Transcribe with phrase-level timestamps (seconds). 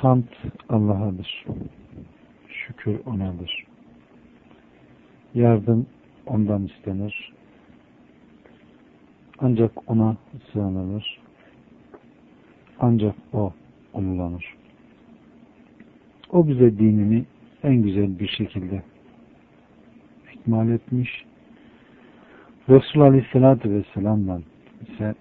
[0.00, 0.24] Hamd
[0.68, 1.44] Allah'adır.
[2.48, 3.66] Şükür O'nadır.
[5.34, 5.86] Yardım
[6.26, 7.32] O'ndan istenir.
[9.38, 10.16] Ancak O'na
[10.52, 11.20] sığınılır.
[12.80, 13.52] Ancak O
[13.92, 14.54] umulanır.
[16.32, 17.24] O bize dinini
[17.62, 18.82] en güzel bir şekilde
[20.34, 21.24] ikmal etmiş.
[22.68, 24.40] Resul Aleyhisselatü Vesselam'la
[24.88, 25.14] ise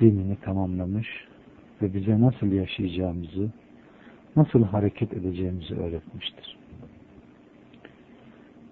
[0.00, 1.08] dinini tamamlamış
[1.82, 3.50] ve bize nasıl yaşayacağımızı,
[4.36, 6.56] nasıl hareket edeceğimizi öğretmiştir.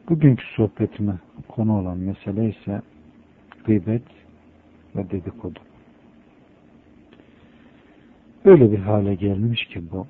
[0.09, 1.14] Bugünkü sohbetime
[1.48, 2.82] konu olan mesele ise
[3.65, 4.02] gıybet
[4.96, 5.59] ve dedikodu.
[8.45, 10.06] Öyle bir hale gelmiş ki bu,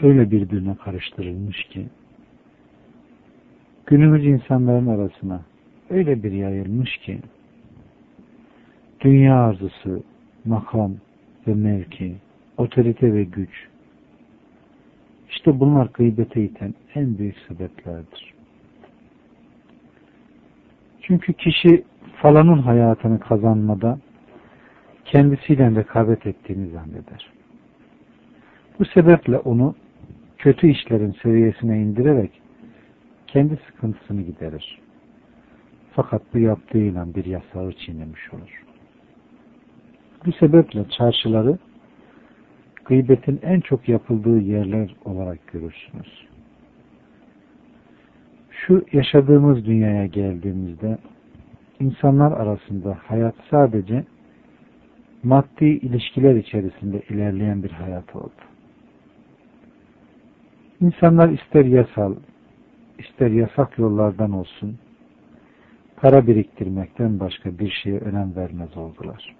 [0.00, 1.86] öyle birbirine karıştırılmış ki,
[3.86, 5.42] günümüz insanların arasına
[5.90, 7.20] öyle bir yayılmış ki,
[9.00, 10.02] dünya arzusu,
[10.44, 10.94] makam
[11.46, 12.16] ve mevki,
[12.56, 13.68] otorite ve güç,
[15.30, 18.34] işte bunlar gıybete iten en büyük sebeplerdir.
[21.02, 21.84] Çünkü kişi
[22.22, 23.98] falanın hayatını kazanmada
[25.04, 27.30] kendisiyle rekabet ettiğini zanneder.
[28.78, 29.74] Bu sebeple onu
[30.38, 32.30] kötü işlerin seviyesine indirerek
[33.26, 34.78] kendi sıkıntısını giderir.
[35.92, 38.64] Fakat bu yaptığıyla bir yasağı çiğnemiş olur.
[40.26, 41.58] Bu sebeple çarşıları
[42.88, 46.26] gıybetin en çok yapıldığı yerler olarak görürsünüz.
[48.50, 50.98] Şu yaşadığımız dünyaya geldiğimizde
[51.80, 54.04] insanlar arasında hayat sadece
[55.22, 58.30] maddi ilişkiler içerisinde ilerleyen bir hayat oldu.
[60.80, 62.14] İnsanlar ister yasal,
[62.98, 64.78] ister yasak yollardan olsun,
[65.96, 69.34] para biriktirmekten başka bir şeye önem vermez oldular.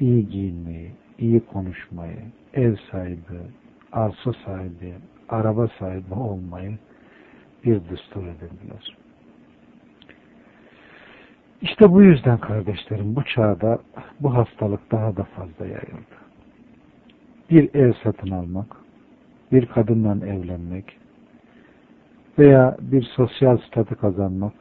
[0.00, 2.18] İyi giyinmeyi, iyi konuşmayı,
[2.54, 3.40] ev sahibi,
[3.92, 4.94] arsa sahibi,
[5.28, 6.78] araba sahibi olmayı
[7.64, 8.96] bir düstur edindiler.
[11.62, 13.78] İşte bu yüzden kardeşlerim bu çağda
[14.20, 16.16] bu hastalık daha da fazla yayıldı.
[17.50, 18.76] Bir ev satın almak,
[19.52, 20.98] bir kadınla evlenmek
[22.38, 24.52] veya bir sosyal statü kazanmak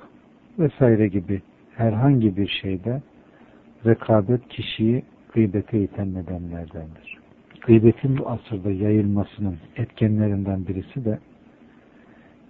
[0.59, 1.41] vesaire gibi
[1.75, 3.01] herhangi bir şeyde
[3.85, 5.03] rekabet kişiyi
[5.35, 7.17] gıybete iten nedenlerdendir.
[7.61, 11.19] Gıybetin bu asırda yayılmasının etkenlerinden birisi de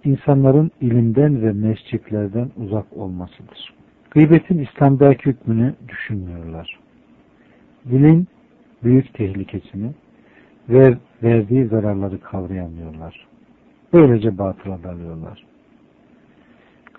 [0.04, 3.74] insanların ilimden ve mescitlerden uzak olmasıdır.
[4.10, 6.78] Gıybetin İslam'daki hükmünü düşünmüyorlar.
[7.90, 8.28] Dilin
[8.84, 9.90] büyük tehlikesini
[10.68, 13.26] ve verdiği zararları kavrayamıyorlar.
[13.92, 15.44] Böylece batıla dalıyorlar.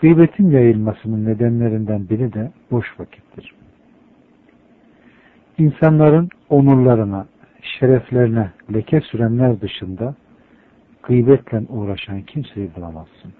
[0.02, 3.54] Gıybetin yayılmasının nedenlerinden biri de boş vakittir.
[5.58, 7.26] İnsanların onurlarına,
[7.62, 10.16] şereflerine leke sürenler dışında
[11.04, 13.34] gıybetle uğraşan kimseyi bulamazsın.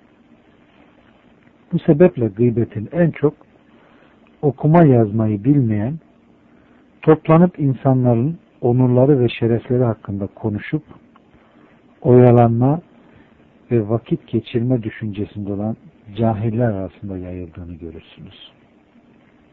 [1.74, 3.34] Bu sebeple gıybetin en çok
[4.42, 6.00] okuma yazmayı bilmeyen,
[7.02, 10.84] toplanıp insanların onurları ve şerefleri hakkında konuşup
[12.02, 12.82] oyalanma
[13.72, 15.78] ve vakit geçirme düşüncesinde olan
[16.16, 18.52] cahiller arasında yayıldığını görürsünüz.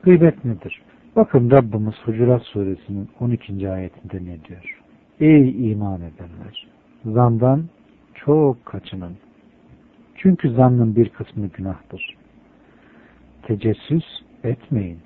[0.02, 0.82] Gıybet nedir?
[1.16, 3.70] Bakın Rabbimiz Hucurat suresinin 12.
[3.70, 4.80] ayetinde ne diyor?
[5.20, 6.66] Ey iman edenler!
[7.04, 7.64] Zandan
[8.14, 9.16] çok kaçının.
[10.14, 12.16] Çünkü zannın bir kısmı günahtır.
[13.42, 14.04] Tecessüs
[14.44, 14.98] etmeyin.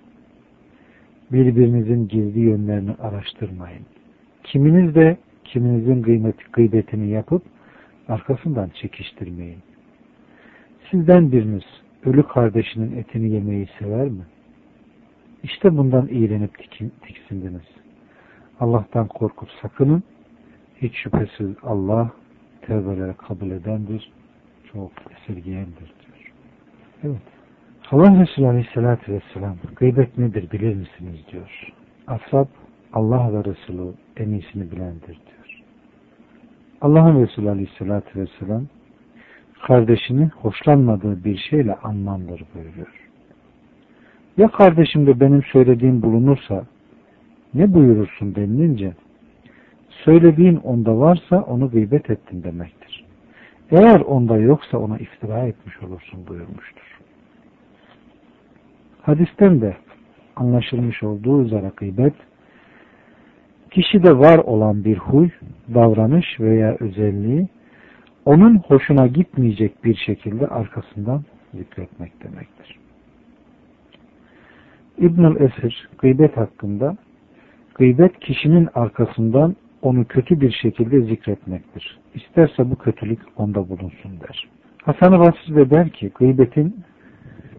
[1.33, 3.83] Birbirinizin gizli yönlerini araştırmayın.
[4.45, 7.43] Kiminiz de kiminizin kıymeti, gıybetini yapıp
[8.09, 9.59] arkasından çekiştirmeyin.
[10.91, 11.65] Sizden biriniz
[12.05, 14.23] ölü kardeşinin etini yemeyi sever mi?
[15.43, 16.71] İşte bundan iğrenip
[17.03, 17.63] tiksindiniz.
[18.61, 20.03] Allah'tan korkup sakının.
[20.83, 22.11] Hiç şüphesiz Allah
[22.63, 24.13] tevbeleri kabul edendir.
[24.73, 26.33] Çok esirgeyendir diyor.
[27.05, 27.23] Evet.
[27.91, 31.73] Allah Resulü Aleyhisselatü Vesselam gıybet nedir bilir misiniz diyor.
[32.07, 32.47] Ashab
[32.93, 35.63] Allah ve Resulü en iyisini bilendir diyor.
[36.81, 38.67] Allah'ın Resulü Aleyhisselatü Vesselam
[39.67, 43.08] kardeşini hoşlanmadığı bir şeyle anmandır buyuruyor.
[44.39, 46.67] Ya kardeşimde benim söylediğim bulunursa
[47.55, 48.93] ne buyurursun denilince
[50.05, 53.05] söylediğin onda varsa onu gıybet ettin demektir.
[53.71, 56.99] Eğer onda yoksa ona iftira etmiş olursun buyurmuştur.
[59.03, 59.77] Hadisten de
[60.37, 62.15] anlaşılmış olduğu üzere gıybet
[63.71, 65.29] kişide var olan bir huy,
[65.75, 67.49] davranış veya özelliği
[68.25, 71.25] onun hoşuna gitmeyecek bir şekilde arkasından
[71.55, 72.88] zikretmek demektir.
[74.99, 76.97] İbnül Esir gıybet hakkında
[77.75, 81.99] gıybet kişinin arkasından onu kötü bir şekilde zikretmektir.
[82.15, 84.49] İsterse bu kötülük onda bulunsun der.
[84.83, 86.85] Hasan-ı Basri de der ki gıybetin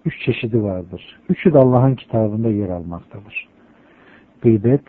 [0.05, 1.19] üç çeşidi vardır.
[1.29, 3.47] Üçü de Allah'ın kitabında yer almaktadır.
[4.41, 4.85] Gıybet,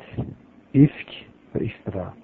[0.75, 1.09] ifk
[1.55, 2.15] ve iftira.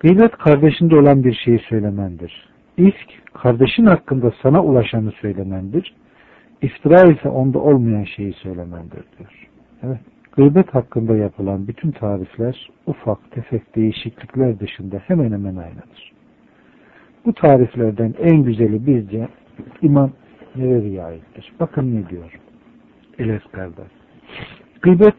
[0.00, 2.48] Gıybet kardeşinde olan bir şeyi söylemendir.
[2.76, 5.94] İfk kardeşin hakkında sana ulaşanı söylemendir.
[6.62, 9.48] İftira ise onda olmayan şeyi söylemendir diyor.
[9.82, 10.00] Evet.
[10.32, 16.12] Gıybet hakkında yapılan bütün tarifler ufak tefek değişiklikler dışında hemen hemen aynıdır.
[17.24, 19.28] Bu tariflerden en güzeli bizce
[19.82, 20.12] İmam
[20.56, 21.52] Nevevi'ye aittir.
[21.60, 22.38] Bakın ne diyor.
[23.18, 23.82] Eleskar'da.
[24.82, 25.14] Gıybet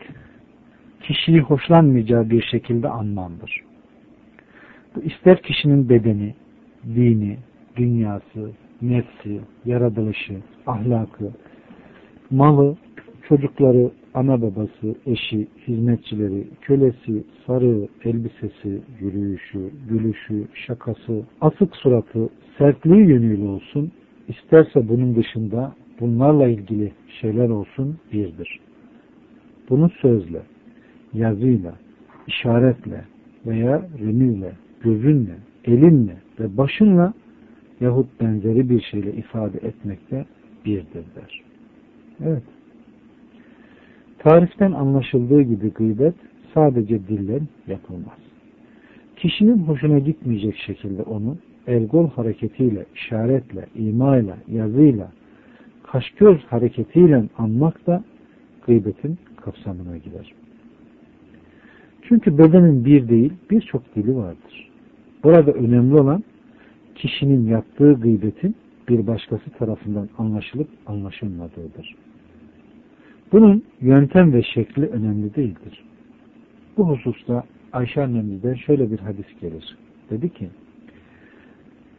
[1.02, 3.64] kişiyi hoşlanmayacağı bir şekilde anmandır.
[4.96, 6.36] Bu ister kişinin bedeni,
[6.86, 7.38] dini,
[7.76, 10.34] dünyası, nefsi, yaratılışı,
[10.68, 11.32] ahlakı,
[12.32, 12.78] malı,
[13.28, 23.48] çocukları, ana babası, eşi, hizmetçileri, kölesi, sarığı, elbisesi, yürüyüşü, gülüşü, şakası, asık suratı, sertliği yönüyle
[23.48, 23.92] olsun,
[24.28, 26.92] isterse bunun dışında bunlarla ilgili
[27.22, 28.60] şeyler olsun birdir.
[29.70, 30.42] Bunu sözle,
[31.14, 31.74] yazıyla,
[32.28, 33.06] işaretle
[33.46, 35.36] veya remizle, gözünle,
[35.66, 37.14] elinle ve başınla
[37.82, 40.26] yahut benzeri bir şeyle ifade etmekte
[40.66, 41.42] birdir der.
[42.26, 42.44] Evet.
[44.20, 46.16] Tariften anlaşıldığı gibi gıybet
[46.54, 48.20] sadece dillen yapılmaz.
[49.16, 51.38] Kişinin hoşuna gitmeyecek şekilde onu
[51.68, 55.12] el-gol hareketiyle, işaretle, imayla, yazıyla,
[55.84, 58.04] kaş-göz hareketiyle anmak da
[58.66, 60.34] gıybetin kapsamına girer.
[62.02, 64.70] Çünkü bedenin bir değil, birçok dili vardır.
[65.24, 66.24] Burada önemli olan
[67.00, 68.56] kişinin yaptığı gıybetin
[68.90, 71.96] bir başkası tarafından anlaşılıp anlaşılmadığıdır.
[73.32, 75.84] Bunun yöntem ve şekli önemli değildir.
[76.78, 77.44] Bu hususta
[77.74, 79.78] Ayşe annemizden şöyle bir hadis gelir.
[80.10, 80.50] Dedi ki,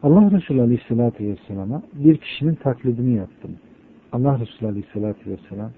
[0.02, 3.50] Allah Resulü Aleyhisselatü Vesselam'a bir kişinin taklidini yaptım.
[4.12, 5.70] Allah Resulü Aleyhisselatü Vesselam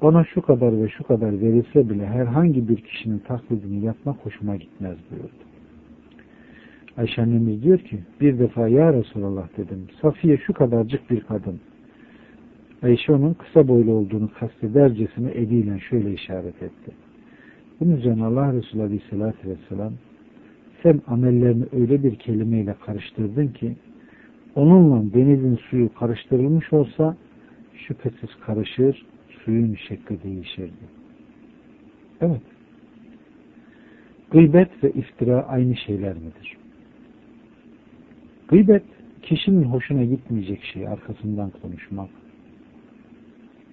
[0.00, 4.96] ona şu kadar ve şu kadar verilse bile herhangi bir kişinin taklidini yapmak hoşuma gitmez
[5.10, 5.51] buyurdu.
[6.96, 11.60] Ayşe annemiz diyor ki bir defa ya Resulallah dedim Safiye şu kadarcık bir kadın
[12.82, 16.92] Ayşe onun kısa boylu olduğunu kastedercesine eliyle şöyle işaret etti.
[17.80, 19.92] Bunun üzerine Allah Resulü Aleyhisselatü Vesselam
[20.82, 23.76] sen amellerini öyle bir kelimeyle karıştırdın ki
[24.54, 27.16] onunla denizin suyu karıştırılmış olsa
[27.74, 29.06] şüphesiz karışır,
[29.44, 30.84] suyun şekli değişirdi.
[32.20, 32.42] Evet.
[34.30, 36.61] Gıybet ve iftira aynı şeyler midir?
[38.52, 38.82] Gıybet,
[39.22, 42.08] kişinin hoşuna gitmeyecek şeyi arkasından konuşmak,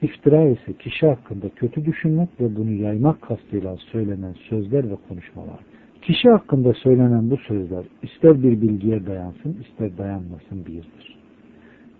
[0.02, 5.60] İftira ise kişi hakkında kötü düşünmek ve bunu yaymak kastıyla söylenen sözler ve konuşmalar.
[6.02, 11.18] Kişi hakkında söylenen bu sözler ister bir bilgiye dayansın ister dayanmasın birdir.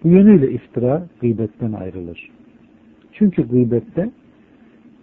[0.04, 2.32] Bu yönüyle iftira gıybetten ayrılır.
[3.14, 4.12] Çünkü gıybette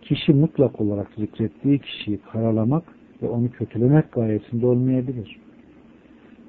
[0.02, 2.84] kişi mutlak olarak zikrettiği kişiyi karalamak
[3.22, 5.36] ve onu kötülemek gayesinde olmayabilir.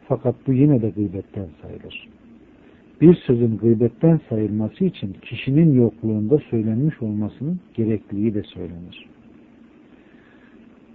[0.08, 2.08] Fakat bu yine de gıybetten sayılır
[3.02, 9.06] bir sözün gıybetten sayılması için kişinin yokluğunda söylenmiş olmasının gerekliliği de söylenir.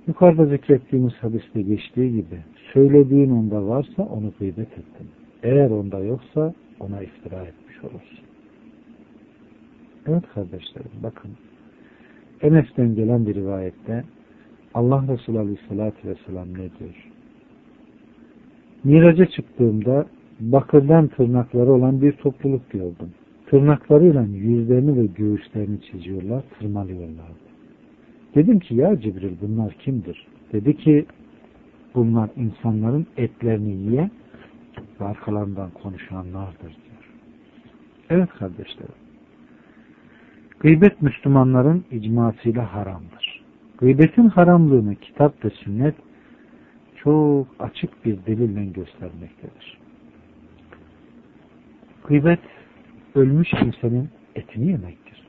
[0.06, 2.38] Yukarıda zikrettiğimiz hadiste geçtiği gibi
[2.72, 5.08] söylediğin onda varsa onu gıybet ettin.
[5.42, 8.18] Eğer onda yoksa ona iftira etmiş olursun.
[10.06, 11.30] Evet kardeşlerim bakın
[12.42, 14.04] Enes'ten gelen bir rivayette
[14.74, 17.11] Allah Resulü Aleyhisselatü Vesselam ne diyor?
[18.84, 20.06] Miraca çıktığımda
[20.40, 23.14] bakırdan tırnakları olan bir topluluk gördüm.
[23.46, 27.42] Tırnaklarıyla yüzlerini ve göğüslerini çiziyorlar, tırmalıyorlardı.
[28.34, 30.26] Dedim ki ya Cibril bunlar kimdir?
[30.52, 31.06] Dedi ki
[31.94, 34.10] bunlar insanların etlerini yiyen
[35.00, 37.12] ve arkalarından konuşanlardır diyor.
[38.10, 38.94] Evet kardeşlerim.
[40.60, 43.44] Gıybet Müslümanların icmasıyla haramdır.
[43.78, 45.94] Gıybetin haramlığını kitap ve sünnet
[47.04, 49.78] çok açık bir delille göstermektedir.
[52.08, 52.40] Gıybet
[53.14, 55.22] ölmüş kimsenin etini yemektir.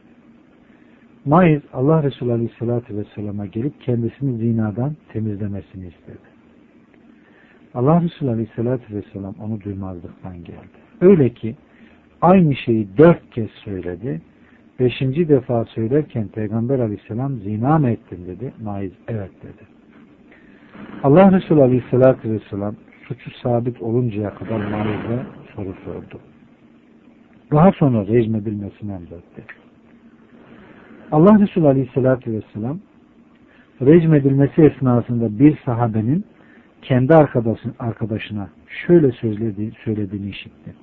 [1.25, 6.34] Maiz Allah Resulü Aleyhisselatü Vesselam'a gelip kendisini zinadan temizlemesini istedi.
[7.74, 10.77] Allah Resulü Aleyhisselatü Vesselam onu duymazlıktan geldi.
[11.01, 11.56] Öyle ki
[12.22, 14.22] aynı şeyi dört kez söyledi.
[14.80, 18.53] Beşinci defa söylerken Peygamber Aleyhisselam zina mı ettin dedi.
[18.63, 19.73] Maiz evet dedi.
[21.04, 22.75] Allah Resulü Aleyhisselatü Vesselam
[23.08, 25.24] suçu sabit oluncaya kadar Maiz'e
[25.56, 26.20] soru sordu.
[27.52, 29.44] Daha sonra rejim edilmesini emretti.
[31.12, 32.80] Allah Resulü Aleyhisselatü Vesselam
[33.82, 36.25] Recmedilmesi esnasında bir sahabenin
[36.82, 38.50] kendi arkadaşın, arkadaşına
[38.88, 40.75] şöyle söylediği, söylediğini işitti.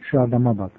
[0.00, 0.70] Şu adama bak.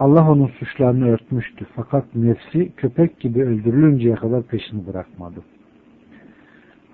[0.00, 1.66] Allah onun suçlarını örtmüştü.
[1.76, 5.40] Fakat nefsi köpek gibi öldürülünceye kadar peşini bırakmadı.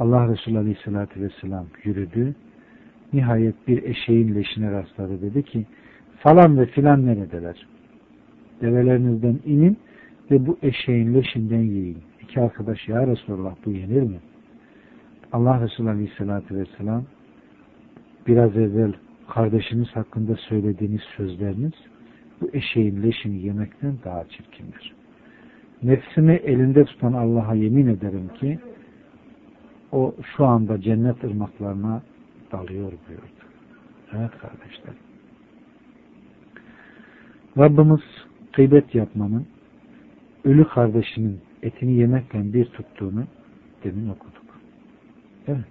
[0.02, 2.34] Allah Resulü Aleyhisselatü Vesselam yürüdü.
[3.12, 5.22] Nihayet bir eşeğin leşine rastladı.
[5.22, 5.66] Dedi ki
[6.18, 7.66] falan ve filan neredeler?
[8.60, 9.78] Develerinizden inin
[10.30, 11.98] ve bu eşeğin leşinden yiyin.
[12.22, 14.20] İki arkadaş ya Resulullah bu yenir mi?
[15.32, 17.04] Allah Resulü Aleyhisselatü Vesselam
[18.26, 18.92] biraz evvel
[19.28, 21.72] kardeşiniz hakkında söylediğiniz sözleriniz
[22.40, 24.94] bu eşeğin leşini yemekten daha çirkindir.
[25.82, 28.58] Nefsimi elinde tutan Allah'a yemin ederim ki
[29.92, 32.02] o şu anda cennet ırmaklarına
[32.52, 33.42] dalıyor buyurdu.
[34.12, 34.94] Evet kardeşler.
[37.58, 38.00] Rabbimiz
[38.52, 39.46] gıybet yapmanın
[40.44, 43.24] ölü kardeşinin etini yemekle bir tuttuğunu
[43.84, 44.42] demin okuduk.
[45.46, 45.64] Evet.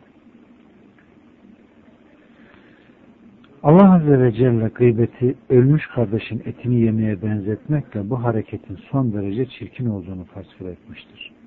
[3.63, 9.85] Allah Azze ve Celle gıybeti ölmüş kardeşin etini yemeye benzetmekle bu hareketin son derece çirkin
[9.85, 11.40] olduğunu tasvir etmiştir.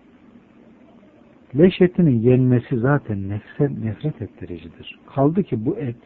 [1.58, 4.98] Leş etinin yenmesi zaten nefse, nefret ettiricidir.
[5.14, 5.96] Kaldı ki bu et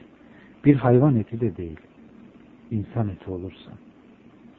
[0.64, 1.80] bir hayvan eti de değil.
[2.70, 3.70] İnsan eti olursa.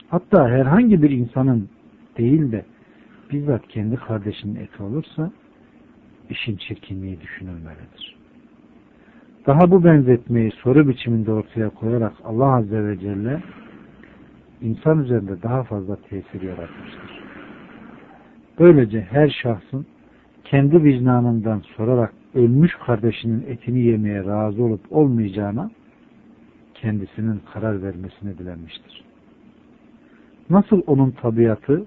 [0.07, 1.69] Hatta herhangi bir insanın
[2.17, 2.65] değil de
[3.31, 5.31] bizzat kendi kardeşinin eti olursa
[6.29, 8.15] işin çirkinliği düşünülmelidir.
[9.47, 13.43] Daha bu benzetmeyi soru biçiminde ortaya koyarak Allah Azze ve Celle
[14.61, 17.23] insan üzerinde daha fazla tesir yaratmıştır.
[18.59, 19.85] Böylece her şahsın
[20.49, 25.71] kendi vicdanından sorarak ölmüş kardeşinin etini yemeye razı olup olmayacağına
[26.73, 29.03] kendisinin karar vermesini dilenmiştir.
[30.49, 31.85] Nasıl onun tabiatı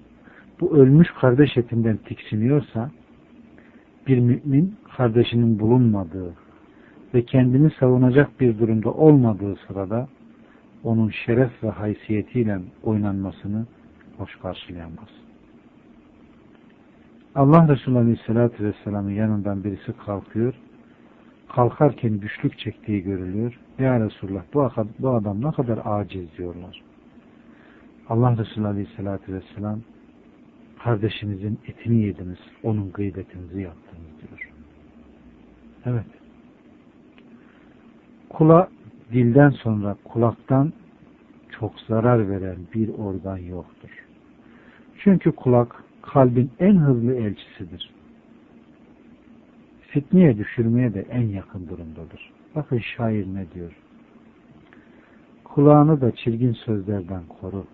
[0.61, 2.90] bu ölmüş kardeş etinden tiksiniyorsa
[4.07, 6.35] bir mümin kardeşinin bulunmadığı
[7.14, 10.09] ve kendini savunacak bir durumda olmadığı sırada
[10.85, 13.66] onun şeref ve haysiyetiyle oynanmasını
[14.19, 15.09] hoş karşılayamaz.
[17.35, 20.55] Allah Resulü Aleyhisselatü Vesselam'ın yanından birisi kalkıyor.
[21.49, 23.59] Kalkarken güçlük çektiği görülüyor.
[23.79, 24.43] Ya Resulullah
[24.99, 26.83] bu, adam ne kadar aciz diyorlar.
[28.09, 29.81] Allah Resulü Aleyhisselatü Vesselam
[30.85, 34.51] kardeşinizin etini yediniz, onun gıybetinizi yaptınız diyor.
[35.85, 36.07] Evet.
[38.29, 38.69] Kula
[39.12, 40.73] dilden sonra kulaktan
[41.51, 43.91] çok zarar veren bir organ yoktur.
[44.99, 47.91] Çünkü kulak kalbin en hızlı elçisidir.
[49.81, 52.33] Fitneye düşürmeye de en yakın durumdadır.
[52.55, 53.73] Bakın şair ne diyor?
[55.45, 57.65] Kulağını da çirgin sözlerden koru.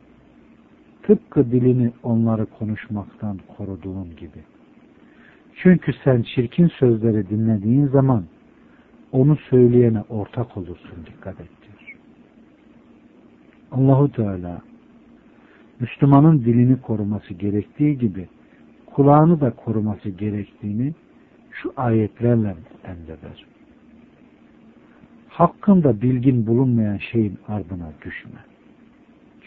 [1.02, 4.42] Tıpkı dilini onları konuşmaktan koruduğun gibi.
[5.54, 8.24] Çünkü sen çirkin sözleri dinlediğin zaman
[9.12, 11.98] onu söyleyene ortak olursun dikkat et diyor.
[13.72, 14.62] Allahu Teala
[15.80, 18.28] Müslümanın dilini koruması gerektiği gibi
[18.86, 20.94] kulağını da koruması gerektiğini
[21.50, 23.46] şu ayetlerle emreder.
[25.28, 28.40] Hakkında bilgin bulunmayan şeyin ardına düşme.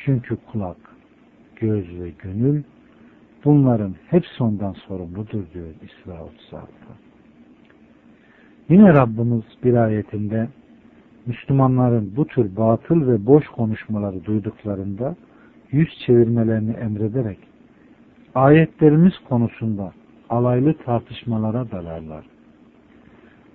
[0.05, 0.77] Çünkü kulak,
[1.55, 2.63] göz ve gönül
[3.45, 6.93] bunların hepsi ondan sorumludur diyor İsra 36'da.
[8.69, 10.47] Yine Rabbimiz bir ayetinde
[11.25, 15.15] Müslümanların bu tür batıl ve boş konuşmaları duyduklarında
[15.71, 17.37] yüz çevirmelerini emrederek
[18.35, 19.93] ayetlerimiz konusunda
[20.29, 22.25] alaylı tartışmalara dalarlar.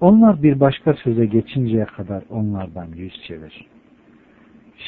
[0.00, 3.66] Onlar bir başka söze geçinceye kadar onlardan yüz çevir.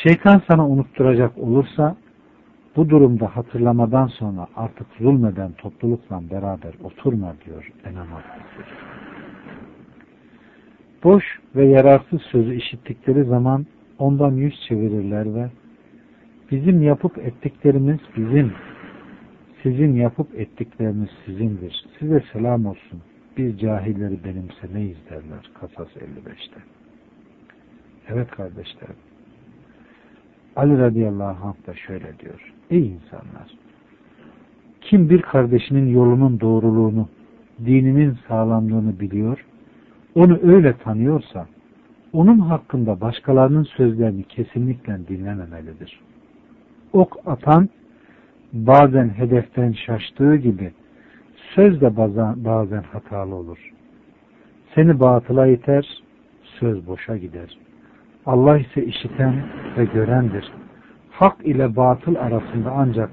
[0.02, 1.96] Şeytan sana unutturacak olursa
[2.76, 8.06] bu durumda hatırlamadan sonra artık zulmeden toplulukla beraber oturma diyor Enam
[11.04, 11.24] Boş
[11.56, 13.66] ve yararsız sözü işittikleri zaman
[13.98, 15.50] ondan yüz çevirirler ve
[16.50, 18.52] bizim yapıp ettiklerimiz bizim,
[19.62, 21.84] sizin yapıp ettikleriniz sizindir.
[21.98, 23.00] Size selam olsun.
[23.36, 25.50] Biz cahilleri benimsemeyiz derler.
[25.60, 26.60] Kasas 55'te.
[28.08, 28.96] Evet kardeşlerim.
[30.56, 32.54] Ali radıyallahu anh da şöyle diyor.
[32.70, 33.48] Ey insanlar!
[34.80, 37.08] Kim bir kardeşinin yolunun doğruluğunu,
[37.66, 39.44] dininin sağlamlığını biliyor,
[40.14, 41.46] onu öyle tanıyorsa,
[42.12, 46.00] onun hakkında başkalarının sözlerini kesinlikle dinlememelidir.
[46.92, 47.68] Ok atan
[48.52, 50.72] bazen hedeften şaştığı gibi
[51.54, 53.72] söz de bazen, bazen hatalı olur.
[54.74, 56.02] Seni batıla iter,
[56.42, 57.58] söz boşa gider.
[58.26, 59.34] Allah ise işiten
[59.76, 60.52] ve görendir.
[61.10, 63.10] Hak ile batıl arasında ancak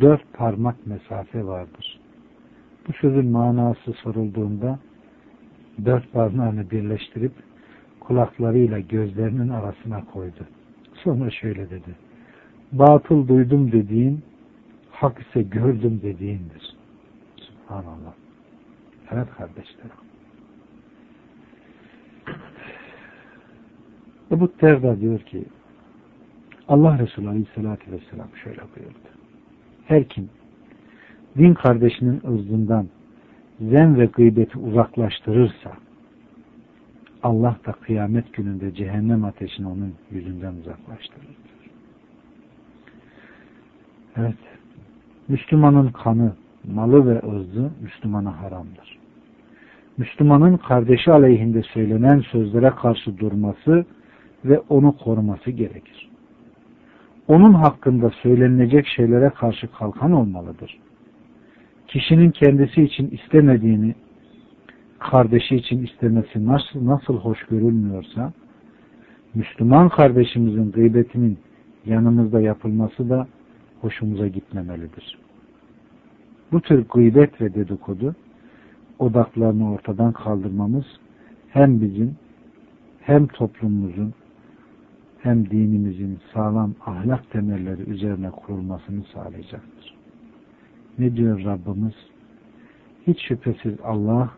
[0.00, 2.00] dört parmak mesafe vardır.
[2.88, 4.78] Bu sözün manası sorulduğunda
[5.84, 7.32] dört parmağını birleştirip
[8.00, 10.46] kulaklarıyla gözlerinin arasına koydu.
[10.94, 11.96] Sonra şöyle dedi.
[12.72, 14.22] Batıl duydum dediğin,
[14.90, 16.76] hak ise gördüm dediğindir.
[17.36, 18.12] Subhanallah.
[19.10, 19.90] Evet kardeşlerim.
[24.30, 25.44] Ebu Terda diyor ki
[26.68, 29.08] Allah Resulü Aleyhisselatü Vesselam şöyle buyurdu.
[29.84, 30.30] Her kim
[31.38, 32.88] din kardeşinin ırzından
[33.60, 35.72] zen ve gıybeti uzaklaştırırsa
[37.22, 41.36] Allah da kıyamet gününde cehennem ateşini onun yüzünden uzaklaştırır.
[44.16, 44.36] Evet.
[45.28, 46.32] Müslümanın kanı,
[46.64, 48.98] malı ve ırzı Müslümana haramdır.
[49.96, 53.84] Müslümanın kardeşi aleyhinde söylenen sözlere karşı durması
[54.44, 56.10] ve onu koruması gerekir.
[57.28, 60.78] Onun hakkında söylenilecek şeylere karşı kalkan olmalıdır.
[61.88, 63.94] Kişinin kendisi için istemediğini
[64.98, 68.32] kardeşi için istemesi nasıl nasıl hoş görülmüyorsa
[69.34, 71.38] Müslüman kardeşimizin gıybetinin
[71.86, 73.26] yanımızda yapılması da
[73.82, 75.18] hoşumuza gitmemelidir.
[76.52, 78.14] Bu tür gıybet ve dedikodu
[78.98, 80.84] odaklarını ortadan kaldırmamız
[81.48, 82.16] hem bizim
[83.00, 84.14] hem toplumumuzun
[85.18, 89.94] hem dinimizin sağlam ahlak temelleri üzerine kurulmasını sağlayacaktır.
[90.98, 91.94] Ne diyor Rabbimiz?
[93.06, 94.30] Hiç şüphesiz Allah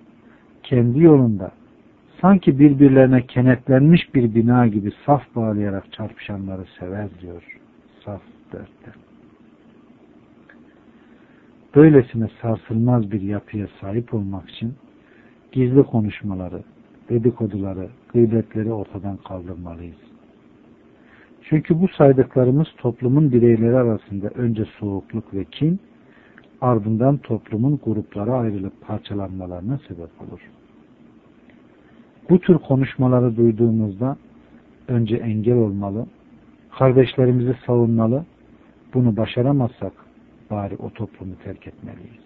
[0.62, 1.52] kendi yolunda
[2.20, 7.60] sanki birbirlerine kenetlenmiş bir bina gibi saf bağlayarak çarpışanları sever diyor.
[8.04, 8.22] Saf
[8.52, 9.13] dörtte.
[11.76, 14.74] Böylesine sarsılmaz bir yapıya sahip olmak için
[15.52, 16.62] gizli konuşmaları,
[17.08, 19.96] dedikoduları, gıybetleri ortadan kaldırmalıyız.
[21.42, 25.80] Çünkü bu saydıklarımız toplumun bireyleri arasında önce soğukluk ve kin,
[26.60, 30.40] ardından toplumun gruplara ayrılıp parçalanmalarına sebep olur.
[32.30, 34.16] Bu tür konuşmaları duyduğumuzda
[34.88, 36.06] önce engel olmalı,
[36.78, 38.24] kardeşlerimizi savunmalı,
[38.94, 40.03] bunu başaramazsak
[40.54, 42.24] bari o toplumu terk etmeliyiz.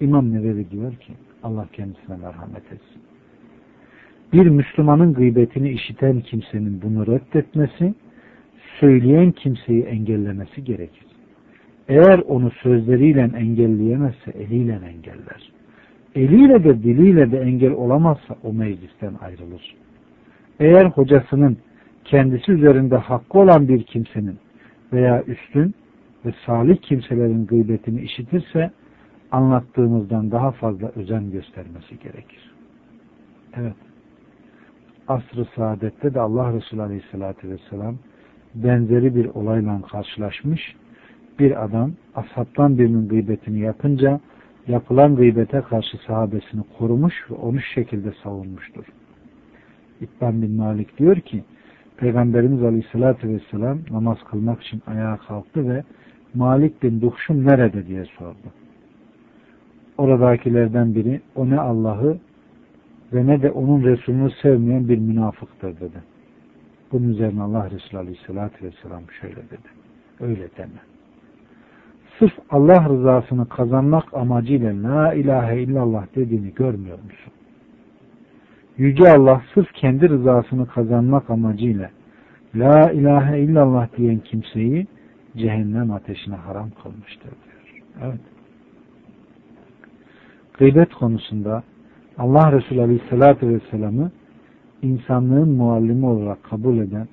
[0.00, 3.02] İmam Nevevi diyor ki Allah kendisine merhamet etsin.
[4.32, 7.94] Bir Müslümanın gıybetini işiten kimsenin bunu reddetmesi,
[8.80, 11.06] söyleyen kimseyi engellemesi gerekir.
[11.88, 15.52] Eğer onu sözleriyle engelleyemezse eliyle engeller.
[16.14, 19.74] Eliyle de diliyle de engel olamazsa o meclisten ayrılır.
[20.60, 21.56] Eğer hocasının
[22.04, 24.38] kendisi üzerinde hakkı olan bir kimsenin
[24.92, 25.74] veya üstün
[26.24, 28.70] ve salih kimselerin gıybetini işitirse
[29.30, 32.54] anlattığımızdan daha fazla özen göstermesi gerekir.
[33.56, 33.76] Evet.
[35.08, 37.98] Asr-ı saadette de Allah Resulü Aleyhisselatü Vesselam
[38.54, 40.76] benzeri bir olayla karşılaşmış.
[41.38, 44.20] Bir adam ashabtan birinin gıybetini yapınca
[44.68, 48.84] yapılan gıybete karşı sahabesini korumuş ve onu şu şekilde savunmuştur.
[50.00, 51.44] İbban bin Malik diyor ki
[51.96, 55.84] Peygamberimiz Aleyhisselatü Vesselam namaz kılmak için ayağa kalktı ve
[56.34, 58.48] Malik bin Duhşum nerede diye sordu.
[59.98, 62.18] Oradakilerden biri o ne Allah'ı
[63.12, 66.02] ve ne de onun Resulünü sevmeyen bir münafıktır dedi.
[66.92, 69.68] Bunun üzerine Allah Resulü Aleyhisselatü Vesselam şöyle dedi.
[70.20, 70.80] Öyle deme.
[72.18, 77.32] Sırf Allah rızasını kazanmak amacıyla La ilahe illallah dediğini görmüyor musun?
[78.78, 81.90] Yüce Allah sırf kendi rızasını kazanmak amacıyla
[82.54, 84.86] La ilahe illallah diyen kimseyi
[85.36, 87.82] cehennem ateşine haram kılmıştır diyor.
[88.02, 88.20] Evet.
[90.58, 91.62] Gıybet konusunda
[92.18, 94.10] Allah Resulü Aleyhisselatü Vesselam'ı
[94.82, 97.08] insanlığın muallimi olarak kabul eden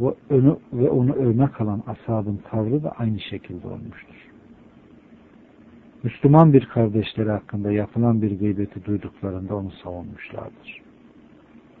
[0.00, 4.30] ve onu, ve onu örnek alan ashabın tavrı da aynı şekilde olmuştur.
[6.02, 10.82] Müslüman bir kardeşleri hakkında yapılan bir gıybeti duyduklarında onu savunmuşlardır.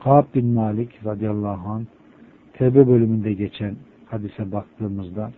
[0.04, 1.84] Kaab bin Malik radıyallahu anh
[2.52, 5.30] Tevbe bölümünde geçen hadise baktığımızda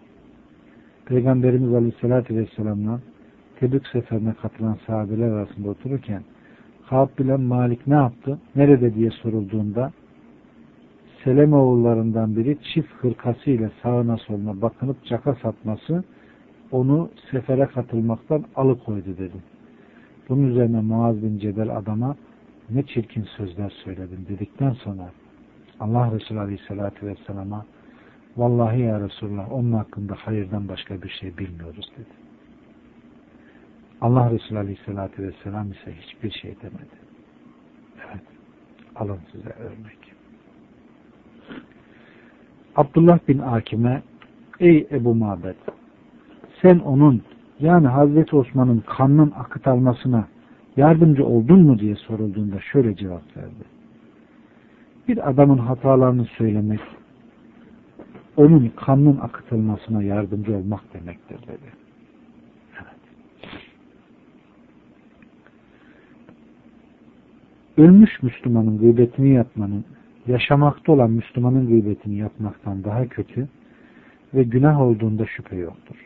[1.06, 3.00] Peygamberimiz Aleyhisselatü Vesselam'la
[3.60, 6.22] Tebük seferine katılan sahabeler arasında otururken
[6.88, 8.38] Kaab bilen Malik ne yaptı?
[8.56, 9.92] Nerede diye sorulduğunda
[11.24, 16.04] Seleme oğullarından biri çift hırkası ile sağına soluna bakınıp caka satması
[16.70, 19.36] onu sefere katılmaktan alıkoydu dedi.
[20.28, 22.16] Bunun üzerine Muaz bin Cebel adama
[22.70, 25.10] ne çirkin sözler söyledin dedikten sonra
[25.80, 27.66] Allah Resulü Aleyhisselatü Vesselam'a
[28.36, 32.08] Vallahi ya Resulullah onun hakkında hayırdan başka bir şey bilmiyoruz dedi.
[34.00, 36.96] Allah Resulü Aleyhisselatü Vesselam ise hiçbir şey demedi.
[38.06, 38.22] Evet.
[38.96, 39.98] Alın size örnek.
[42.76, 44.02] Abdullah bin Akim'e
[44.60, 45.56] Ey Ebu Mabed
[46.62, 47.22] sen onun
[47.60, 50.28] yani Hazreti Osman'ın kanının akıt almasına
[50.76, 53.64] yardımcı oldun mu diye sorulduğunda şöyle cevap verdi.
[55.08, 56.80] Bir adamın hatalarını söylemek,
[58.36, 61.72] onun kanının akıtılmasına yardımcı olmak demektir dedi.
[62.74, 63.00] Evet.
[67.76, 69.84] Ölmüş Müslümanın gıybetini yapmanın,
[70.26, 73.48] yaşamakta olan Müslümanın gıybetini yapmaktan daha kötü
[74.34, 75.96] ve günah olduğunda şüphe yoktur.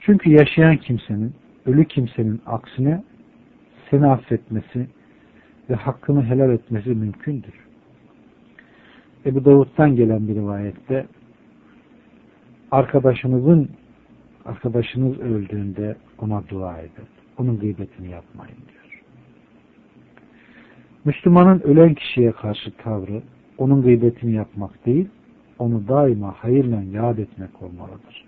[0.00, 1.34] Çünkü yaşayan kimsenin,
[1.66, 3.02] ölü kimsenin aksine
[3.90, 4.86] seni affetmesi
[5.70, 7.71] ve hakkını helal etmesi mümkündür.
[9.26, 11.06] Ebu Davud'dan gelen bir rivayette
[12.70, 13.68] arkadaşınızın
[14.44, 17.04] arkadaşınız öldüğünde ona dua edin.
[17.38, 19.02] Onun gıybetini yapmayın diyor.
[21.04, 23.22] Müslümanın ölen kişiye karşı tavrı
[23.58, 25.08] onun gıybetini yapmak değil,
[25.58, 28.24] onu daima hayırla yad etmek olmalıdır.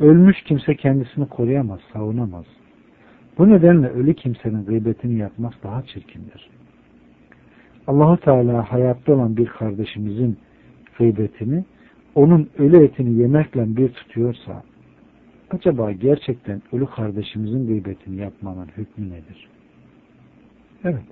[0.00, 2.44] Ölmüş kimse kendisini koruyamaz, savunamaz.
[3.38, 6.50] Bu nedenle ölü kimsenin gıybetini yapmak daha çirkindir.
[7.86, 10.38] Allahu Teala hayatta olan bir kardeşimizin
[10.98, 11.64] gıybetini
[12.14, 14.62] onun ölü etini yemekle bir tutuyorsa
[15.50, 19.48] acaba gerçekten ölü kardeşimizin gıybetini yapmanın hükmü nedir?
[20.84, 21.02] Evet.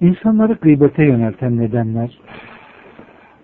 [0.00, 2.18] İnsanları gıybete yönelten nedenler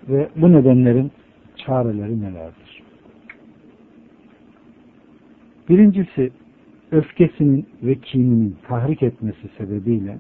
[0.09, 1.11] ve bu nedenlerin
[1.57, 2.83] çareleri nelerdir?
[5.69, 6.31] Birincisi
[6.93, 10.19] öfkesinin ve kininin tahrik etmesi sebebiyle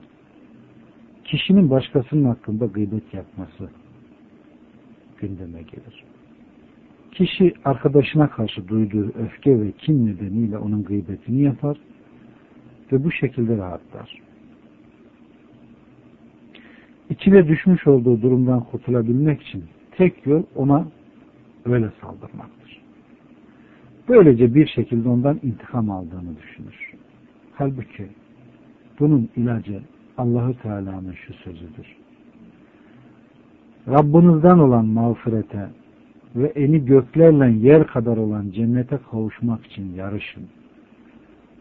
[1.28, 3.70] kişinin başkasının hakkında gıybet yapması
[5.20, 6.04] gündeme gelir.
[7.12, 11.78] Kişi arkadaşına karşı duyduğu öfke ve kin nedeniyle onun gıybetini yapar
[12.92, 14.22] ve bu şekilde rahatlar.
[17.10, 20.88] İçine düşmüş olduğu durumdan kurtulabilmek için tek yol ona
[21.64, 22.82] öyle saldırmaktır.
[24.08, 26.92] Böylece bir şekilde ondan intikam aldığını düşünür.
[27.52, 28.08] Halbuki
[29.00, 29.82] bunun ilacı
[30.18, 31.96] Allahü Teala'nın şu sözüdür.
[33.88, 35.68] Rabbinizden olan mağfirete
[36.36, 40.44] ve eni göklerle yer kadar olan cennete kavuşmak için yarışın.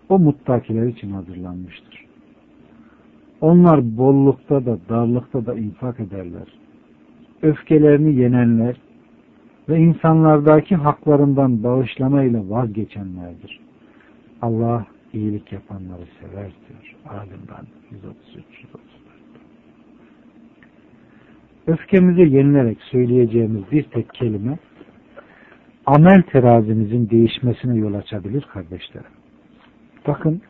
[0.09, 2.05] O muttakiler için hazırlanmıştır.
[3.41, 6.47] Onlar bollukta da darlıkta da infak ederler.
[7.41, 8.75] Öfkelerini yenenler
[9.69, 13.59] ve insanlardaki haklarından bağışlama ile vazgeçenlerdir.
[14.41, 16.95] Allah iyilik yapanları sever diyor.
[17.09, 18.45] Alimden 133
[21.67, 24.57] Öfkemize yenilerek söyleyeceğimiz bir tek kelime
[25.85, 29.11] amel terazimizin değişmesine yol açabilir kardeşlerim.
[30.07, 30.41] Bakın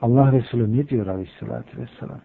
[0.00, 2.20] Allah Resulü ne diyor Aleyhisselatü Vesselam?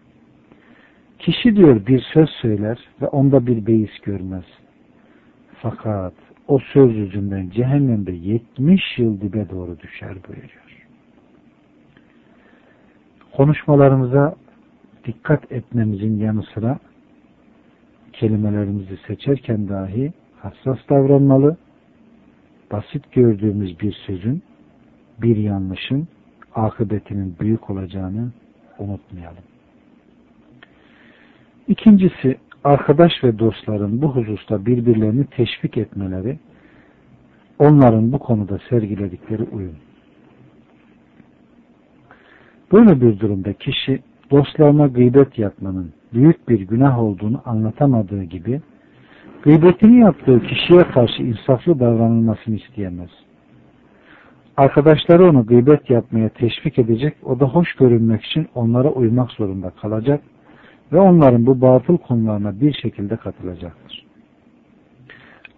[1.18, 4.44] Kişi diyor bir söz söyler ve onda bir beis görmez.
[5.62, 6.14] Fakat
[6.48, 10.61] o söz yüzünden cehennemde 70 yıl dibe doğru düşer buyuruyor
[13.36, 14.34] konuşmalarımıza
[15.04, 16.78] dikkat etmemizin yanı sıra
[18.12, 21.56] kelimelerimizi seçerken dahi hassas davranmalı,
[22.72, 24.42] basit gördüğümüz bir sözün,
[25.22, 26.08] bir yanlışın
[26.54, 28.30] akıbetinin büyük olacağını
[28.78, 29.44] unutmayalım.
[31.68, 36.38] İkincisi, arkadaş ve dostların bu hususta birbirlerini teşvik etmeleri,
[37.58, 39.76] onların bu konuda sergiledikleri uyum.
[42.72, 48.60] Böyle bir durumda kişi dostlarına gıybet yapmanın büyük bir günah olduğunu anlatamadığı gibi
[49.42, 53.10] gıybetini yaptığı kişiye karşı insaflı davranılmasını isteyemez.
[54.56, 60.20] Arkadaşları onu gıybet yapmaya teşvik edecek, o da hoş görünmek için onlara uymak zorunda kalacak
[60.92, 64.06] ve onların bu batıl konularına bir şekilde katılacaktır.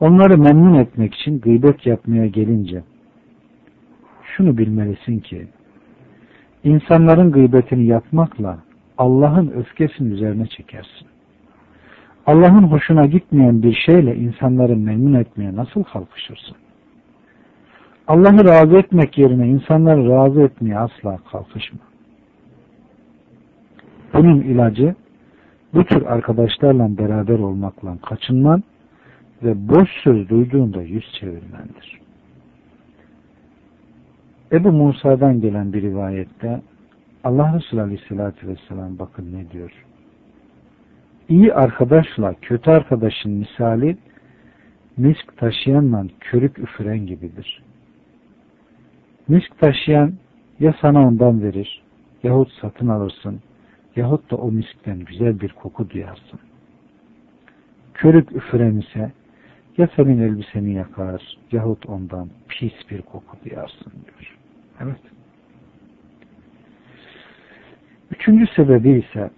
[0.01, 2.83] Onları memnun etmek için gıybet yapmaya gelince
[4.37, 5.47] şunu bilmelisin ki
[6.65, 8.59] İnsanların gıybetini yapmakla
[8.99, 11.09] Allah'ın öfkesini üzerine çekersin.
[12.27, 16.57] Allah'ın hoşuna gitmeyen bir şeyle insanları memnun etmeye nasıl kalkışırsın?
[18.07, 21.79] Allah'ı razı etmek yerine insanları razı etmeye asla kalkışma.
[24.15, 24.95] Bunun ilacı
[25.75, 28.63] bu tür arkadaşlarla beraber olmakla kaçınman
[29.43, 32.04] ve boş söz duyduğunda yüz çevirmendir.
[34.53, 36.61] Ebu Musa'dan gelen bir rivayette
[37.25, 39.85] Allah Resulü Aleyhisselatü Vesselam bakın ne diyor.
[41.29, 43.97] İyi arkadaşla kötü arkadaşın misali
[44.97, 47.63] misk taşıyanla körük üfüren gibidir.
[49.29, 50.13] Misk taşıyan
[50.61, 51.83] ya sana ondan verir
[52.23, 53.41] yahut satın alırsın
[53.97, 56.41] yahut da o miskten güzel bir koku duyarsın.
[57.95, 59.13] Körük üfüren ise
[59.77, 64.39] ya senin elbiseni yakar yahut ondan pis bir koku duyarsın diyor.
[64.81, 65.01] Evet.
[68.11, 69.31] Üçüncü sebebi ise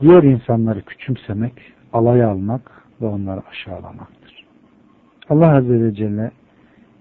[0.00, 1.52] diğer insanları küçümsemek,
[1.92, 4.44] alay almak ve onları aşağılamaktır.
[5.30, 6.30] Allah Azze ve Celle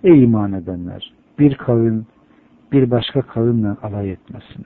[0.03, 2.05] ey iman edenler bir kavim
[2.71, 4.65] bir başka kavimle alay etmesin.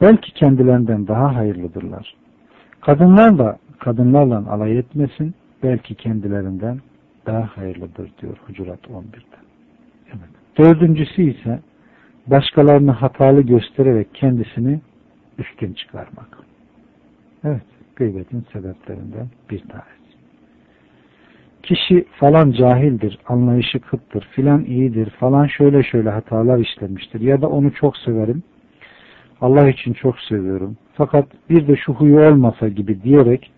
[0.00, 2.14] Belki kendilerinden daha hayırlıdırlar.
[2.80, 5.34] Kadınlar da kadınlarla alay etmesin.
[5.64, 6.80] Belki kendilerinden
[7.26, 9.36] daha hayırlıdır diyor Hucurat 11'de.
[10.08, 10.58] Evet.
[10.58, 11.60] Dördüncüsü ise
[12.26, 14.80] başkalarını hatalı göstererek kendisini
[15.38, 16.38] üstün çıkarmak.
[17.44, 17.62] Evet,
[17.96, 20.04] gıybetin sebeplerinden bir tanesi.
[21.62, 27.72] Kişi falan cahildir, anlayışı kıttır, filan iyidir, falan şöyle şöyle hatalar işlemiştir ya da onu
[27.74, 28.42] çok severim,
[29.40, 30.76] Allah için çok seviyorum.
[30.94, 33.53] Fakat bir de şu huyu olmasa gibi diyerek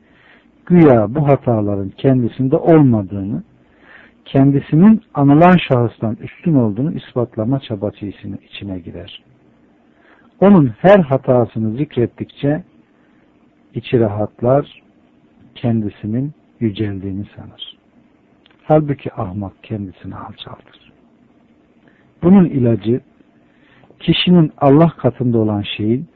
[0.66, 3.42] güya bu hataların kendisinde olmadığını,
[4.24, 8.06] kendisinin anılan şahıstan üstün olduğunu ispatlama çabası
[8.50, 9.22] içine girer.
[10.40, 12.64] Onun her hatasını zikrettikçe
[13.74, 14.82] içi rahatlar,
[15.54, 17.76] kendisinin yüceldiğini sanır.
[18.62, 20.92] Halbuki ahmak kendisini alçaltır.
[22.22, 23.00] Bunun ilacı
[24.00, 26.08] kişinin Allah katında olan şeyin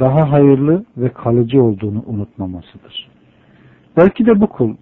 [0.00, 3.11] daha hayırlı ve kalıcı olduğunu unutmamasıdır.
[3.96, 4.74] Belki de bu kul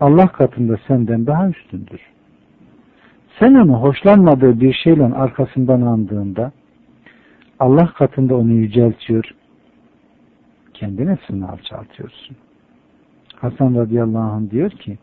[0.00, 2.00] Allah katında senden daha üstündür.
[3.38, 6.52] Sen onu hoşlanmadığı bir şeyle arkasından andığında
[7.58, 9.24] Allah katında onu yüceltiyor,
[10.74, 12.36] kendi nefsini alçaltıyorsun.
[13.34, 14.98] Hasan radıyallahu anh diyor ki,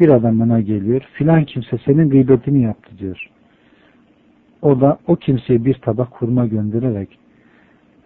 [0.00, 3.30] bir adam bana geliyor, filan kimse senin gıybetini yaptı diyor.
[4.62, 7.18] O da o kimseye bir tabak kurma göndererek,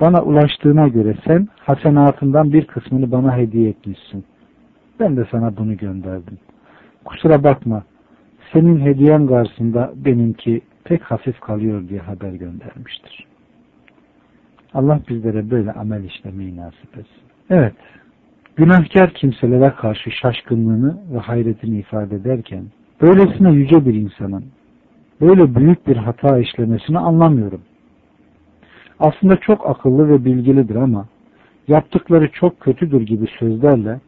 [0.01, 4.25] bana ulaştığına göre sen hasenatından bir kısmını bana hediye etmişsin.
[5.01, 6.39] Ben de sana bunu gönderdim.
[7.05, 7.83] Kusura bakma,
[8.53, 13.27] senin hediyen karşısında benimki pek hafif kalıyor diye haber göndermiştir.
[14.75, 17.23] Allah bizlere böyle amel işlemeyi nasip etsin.
[17.51, 17.75] Evet,
[18.57, 22.65] günahkar kimselere karşı şaşkınlığını ve hayretini ifade ederken,
[23.03, 24.45] böylesine yüce bir insanın
[25.21, 27.61] böyle büyük bir hata işlemesini anlamıyorum.
[29.01, 31.07] Aslında çok akıllı ve bilgilidir ama
[31.69, 34.01] yaptıkları çok kötüdür gibi sözlerle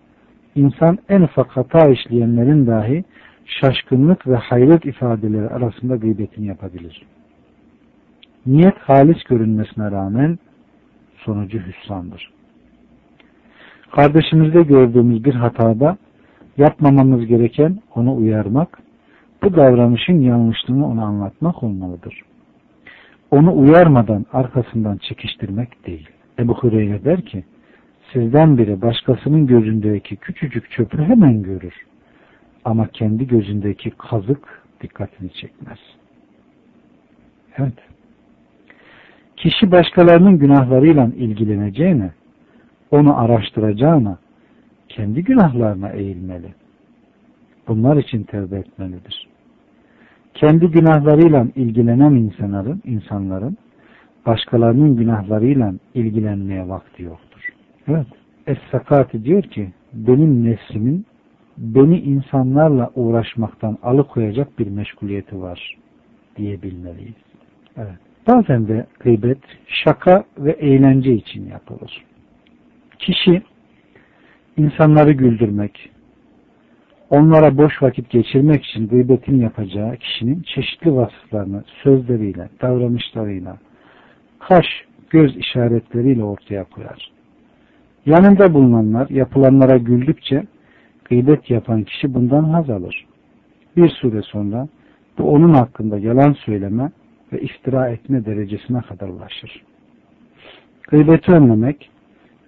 [0.56, 3.04] insan en ufak hata işleyenlerin dahi
[3.46, 7.02] şaşkınlık ve hayret ifadeleri arasında gıybetini yapabilir.
[8.46, 10.38] Niyet halis görünmesine rağmen
[11.16, 12.30] sonucu hüsrandır.
[13.92, 15.96] Kardeşimizde gördüğümüz bir hatada
[16.56, 18.78] yapmamamız gereken onu uyarmak,
[19.42, 22.22] bu davranışın yanlışlığını ona anlatmak olmalıdır.
[23.30, 26.08] Onu uyarmadan arkasından çekiştirmek değil.
[26.38, 27.44] Ebu Hureyre der ki,
[28.12, 31.74] sizden biri başkasının gözündeki küçücük çöpü hemen görür.
[32.64, 35.78] Ama kendi gözündeki kazık dikkatini çekmez.
[37.58, 37.74] Evet.
[39.36, 42.10] Kişi başkalarının günahlarıyla ilgileneceğine,
[42.90, 44.18] onu araştıracağına,
[44.88, 46.54] kendi günahlarına eğilmeli.
[47.68, 49.28] Bunlar için tevbe etmelidir.
[50.34, 53.56] Kendi günahlarıyla ilgilenen insanların, insanların
[54.26, 57.25] başkalarının günahlarıyla ilgilenmeye vakti yoktur.
[57.88, 58.06] Evet.
[58.46, 61.06] Es-Sakati diyor ki benim nefsimin
[61.58, 65.76] beni insanlarla uğraşmaktan alıkoyacak bir meşguliyeti var
[66.36, 67.14] diyebilmeliyiz.
[67.76, 67.98] Evet.
[68.26, 72.04] Bazen de gıybet şaka ve eğlence için yapılır.
[72.98, 73.42] Kişi
[74.56, 75.90] insanları güldürmek,
[77.10, 83.58] onlara boş vakit geçirmek için gıybetini yapacağı kişinin çeşitli vasıflarını sözleriyle, davranışlarıyla,
[84.38, 84.66] kaş,
[85.10, 87.15] göz işaretleriyle ortaya koyar.
[88.06, 90.42] Yanında bulunanlar yapılanlara güldükçe
[91.04, 93.06] gıybet yapan kişi bundan haz alır.
[93.76, 94.68] Bir süre sonra
[95.18, 96.90] bu onun hakkında yalan söyleme
[97.32, 99.62] ve iftira etme derecesine kadar ulaşır.
[100.88, 101.90] Gıybeti önlemek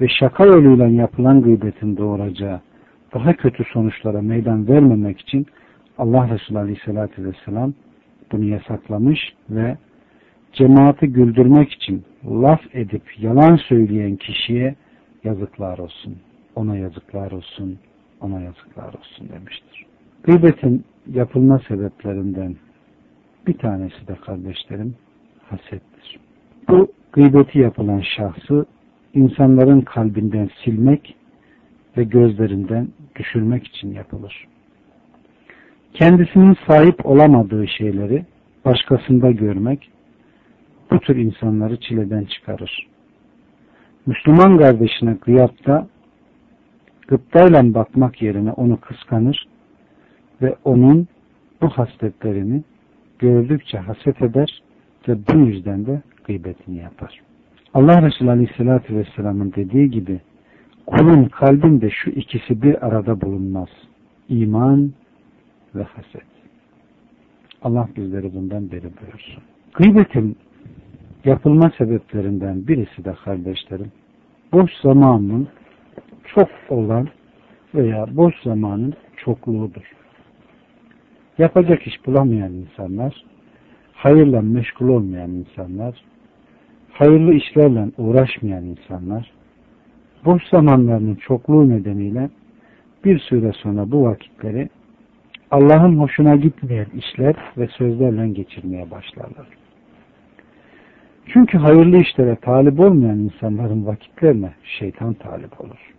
[0.00, 2.60] ve şaka yoluyla yapılan gıybetin doğuracağı
[3.14, 5.46] daha kötü sonuçlara meydan vermemek için
[5.98, 7.74] Allah Resulü Aleyhisselatü Vesselam
[8.32, 9.18] bunu yasaklamış
[9.50, 9.76] ve
[10.52, 14.74] cemaati güldürmek için laf edip yalan söyleyen kişiye
[15.24, 16.16] yazıklar olsun,
[16.54, 17.78] ona yazıklar olsun,
[18.20, 19.86] ona yazıklar olsun demiştir.
[20.22, 22.56] Gıybetin yapılma sebeplerinden
[23.46, 24.94] bir tanesi de kardeşlerim
[25.48, 26.18] hasettir.
[26.68, 28.66] Bu gıybeti yapılan şahsı
[29.14, 31.16] insanların kalbinden silmek
[31.96, 34.46] ve gözlerinden düşürmek için yapılır.
[35.94, 38.24] Kendisinin sahip olamadığı şeyleri
[38.64, 39.90] başkasında görmek
[40.90, 42.88] bu tür insanları çileden çıkarır.
[44.08, 45.86] Müslüman kardeşine gıyatta
[47.08, 49.48] gıptayla bakmak yerine onu kıskanır,
[50.42, 51.08] ve onun
[51.62, 52.62] bu hasletlerini
[53.18, 54.62] gördükçe haset eder
[55.08, 57.20] ve bu yüzden de gıybetini yapar.
[57.74, 60.20] Allah Resulü Aleyhisselatü Vesselam'ın dediği gibi
[60.86, 63.68] kulun kalbinde şu ikisi bir arada bulunmaz.
[64.28, 64.92] İman
[65.74, 66.28] ve haset.
[67.62, 69.42] Allah bizleri bundan beri buyursun.
[69.74, 70.36] Gıybetin
[71.24, 73.92] yapılma sebeplerinden birisi de kardeşlerim
[74.52, 75.48] boş zamanın
[76.24, 77.08] çok olan
[77.74, 79.92] veya boş zamanın çokluğudur.
[81.38, 83.24] Yapacak iş bulamayan insanlar,
[83.92, 86.04] hayırla meşgul olmayan insanlar,
[86.92, 89.30] hayırlı işlerle uğraşmayan insanlar,
[90.24, 92.30] boş zamanlarının çokluğu nedeniyle
[93.04, 94.68] bir süre sonra bu vakitleri
[95.50, 99.46] Allah'ın hoşuna gitmeyen işler ve sözlerle geçirmeye başlarlar.
[101.32, 105.94] Çünkü hayırlı işlere talip olmayan insanların vakitlerine şeytan talip olur.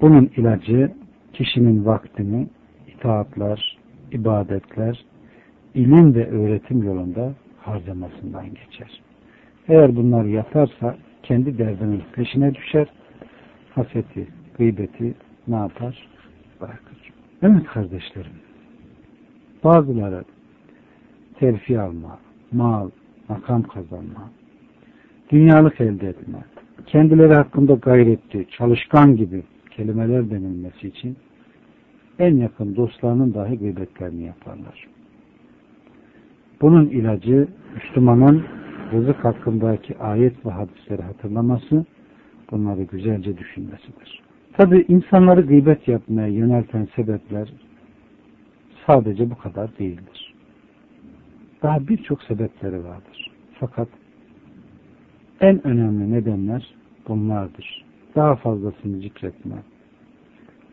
[0.00, 0.92] Bunun ilacı
[1.32, 2.48] kişinin vaktini
[2.88, 3.78] itaatlar,
[4.12, 5.04] ibadetler,
[5.74, 9.02] ilim ve öğretim yolunda harcamasından geçer.
[9.68, 12.86] Eğer bunları yaparsa kendi derdinin peşine düşer,
[13.70, 15.14] haseti, gıybeti
[15.48, 16.08] ne yapar?
[16.60, 17.12] Bırakır.
[17.42, 18.32] Evet kardeşlerim,
[19.64, 20.24] bazıları
[21.38, 22.18] terfi alma,
[22.52, 22.90] mal,
[23.30, 24.30] makam kazanma,
[25.30, 26.44] dünyalık elde etme,
[26.86, 31.16] kendileri hakkında gayretli, çalışkan gibi kelimeler denilmesi için
[32.18, 34.88] en yakın dostlarının dahi gıybetlerini yaparlar.
[36.60, 38.44] Bunun ilacı Müslümanın
[38.92, 41.84] rızık hakkındaki ayet ve hadisleri hatırlaması,
[42.50, 44.22] bunları güzelce düşünmesidir.
[44.52, 47.48] Tabi insanları gıybet yapmaya yönelten sebepler
[48.86, 50.34] sadece bu kadar değildir.
[51.62, 53.09] Daha birçok sebepleri vardır.
[53.60, 53.88] Fakat
[55.40, 56.74] en önemli nedenler
[57.08, 57.84] bunlardır.
[58.16, 59.56] Daha fazlasını zikretme,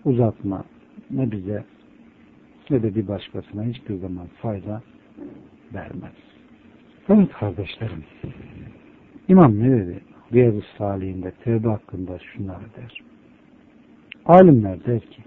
[0.05, 0.63] uzatma
[1.11, 1.63] ne bize
[2.69, 4.81] ne de bir başkasına hiçbir zaman fayda
[5.73, 6.13] vermez.
[7.09, 8.03] Evet kardeşlerim,
[9.27, 9.99] İmam Nevevi
[10.33, 13.01] Riyaz-ı Salih'inde tevbe hakkında şunları der.
[14.25, 15.23] Alimler der ki,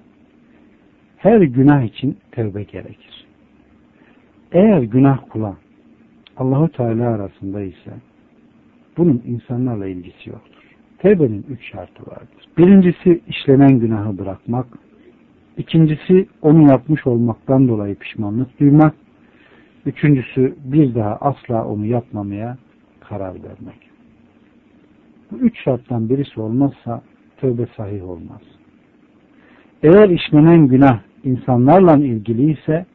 [1.17, 3.27] her günah için tevbe gerekir.
[4.53, 5.57] Eğer günah kula
[6.41, 7.93] Allahu Teala arasında ise
[8.97, 10.63] bunun insanlarla ilgisi yoktur.
[10.99, 12.45] Tevbenin üç şartı vardır.
[12.59, 14.67] Birincisi işlenen günahı bırakmak.
[15.59, 18.95] İkincisi onu yapmış olmaktan dolayı pişmanlık duymak.
[19.87, 22.59] Üçüncüsü bir daha asla onu yapmamaya
[23.01, 23.91] karar vermek.
[25.31, 27.03] Bu üç şarttan birisi olmazsa
[27.37, 28.43] tövbe sahih olmaz.
[29.83, 32.87] Eğer işlenen günah insanlarla ilgili ise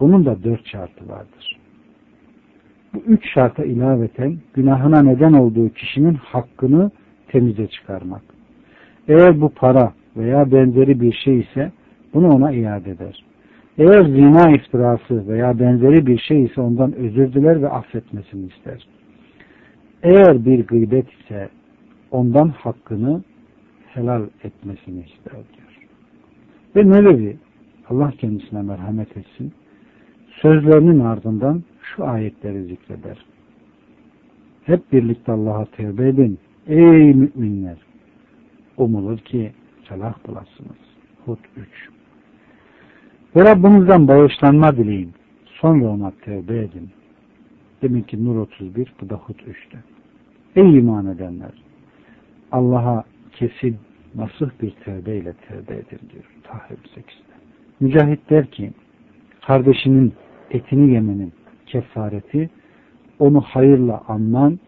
[0.00, 1.63] bunun da dört şartı vardır.
[2.94, 6.90] Bu üç şarta ilaveten günahına neden olduğu kişinin hakkını
[7.28, 8.22] temize çıkarmak.
[9.08, 11.72] Eğer bu para veya benzeri bir şey ise
[12.14, 13.24] bunu ona iade eder.
[13.78, 18.86] Eğer zina iftirası veya benzeri bir şey ise ondan özür diler ve affetmesini ister.
[20.02, 21.48] Eğer bir gıybet ise
[22.10, 23.22] ondan hakkını
[23.86, 25.88] helal etmesini ister diyor.
[26.76, 27.36] Ve Nevevi
[27.90, 29.52] Allah kendisine merhamet etsin
[30.42, 33.24] sözlerinin ardından şu ayetleri zikreder.
[34.64, 36.38] Hep birlikte Allah'a tevbe edin.
[36.66, 37.76] Ey müminler!
[38.76, 39.52] Umulur ki
[39.84, 40.84] felah bulasınız.
[41.24, 41.68] Hud 3
[43.36, 45.12] Ve Rabbinizden bağışlanma dileyin.
[45.46, 46.90] Sonra ona tevbe edin.
[47.82, 49.78] Demek ki Nur 31, bu da Hud 3'te.
[50.56, 51.52] Ey iman edenler!
[52.52, 53.76] Allah'a kesin,
[54.14, 56.24] nasıl bir tevbeyle tevbe edin diyor.
[56.42, 57.34] Tahrim 8'de.
[57.80, 58.72] Mücahit der ki,
[59.46, 60.12] kardeşinin
[60.50, 61.32] etini yemenin
[61.66, 62.50] kefareti
[63.18, 64.58] onu hayırla anman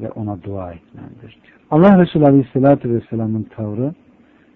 [0.00, 1.58] ve ona dua etmendir diyor.
[1.70, 3.94] Allah Resulü Aleyhisselatü Vesselam'ın tavrı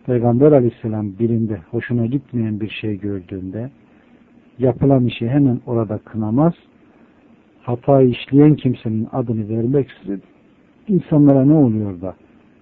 [0.06, 3.70] Peygamber Aleyhisselam birinde hoşuna gitmeyen bir şey gördüğünde
[4.58, 6.52] yapılan işi hemen orada kınamaz
[7.62, 10.22] hatayı işleyen kimsenin adını vermeksizin
[10.88, 12.14] insanlara ne oluyor da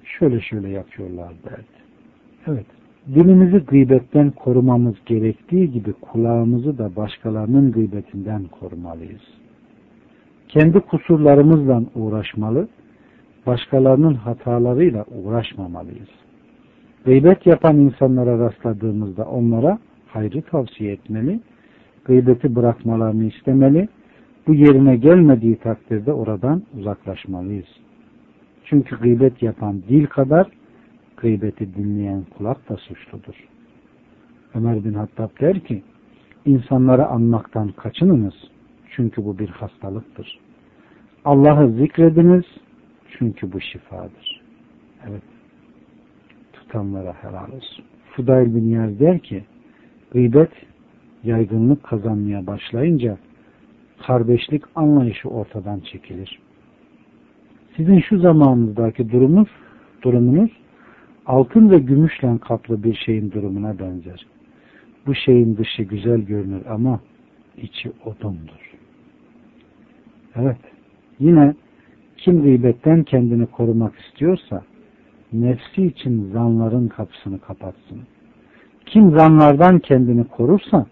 [0.04, 1.80] şöyle şöyle yapıyorlar derdi.
[2.46, 2.66] Evet
[3.06, 9.22] dilimizi gıybetten korumamız gerektiği gibi kulağımızı da başkalarının gıybetinden korumalıyız.
[10.48, 12.68] Kendi kusurlarımızla uğraşmalı,
[13.46, 16.08] başkalarının hatalarıyla uğraşmamalıyız.
[17.04, 21.40] Gıybet yapan insanlara rastladığımızda onlara hayrı tavsiye etmeli,
[22.04, 23.88] gıybeti bırakmalarını istemeli,
[24.46, 27.68] bu yerine gelmediği takdirde oradan uzaklaşmalıyız.
[28.64, 30.46] Çünkü gıybet yapan dil kadar
[31.21, 33.48] gıybeti dinleyen kulak da suçludur.
[34.54, 35.83] Ömer bin Hattab der ki,
[36.46, 38.35] insanları anmaktan kaçınınız
[38.90, 40.38] çünkü bu bir hastalıktır.
[41.25, 42.44] Allah'ı zikrediniz
[43.18, 44.42] çünkü bu şifadır.
[45.08, 45.23] Evet.
[46.52, 47.85] Tutanlara helal olsun.
[48.10, 49.44] Fudayl bin Yaz der ki,
[50.10, 50.50] gıybet
[51.25, 53.18] yaygınlık kazanmaya başlayınca
[54.06, 56.38] kardeşlik anlayışı ortadan çekilir.
[57.77, 59.48] Sizin şu zamanınızdaki durumunuz,
[60.02, 60.50] durumunuz
[61.31, 64.26] altın ve gümüşle kaplı bir şeyin durumuna benzer.
[65.06, 67.00] Bu şeyin dışı güzel görünür ama
[67.56, 68.72] içi odundur.
[70.37, 70.58] Evet.
[71.18, 71.54] Yine
[72.16, 74.62] kim gıybetten kendini korumak istiyorsa
[75.33, 78.00] nefsi için zanların kapısını kapatsın.
[78.87, 80.87] Kim zanlardan kendini korursa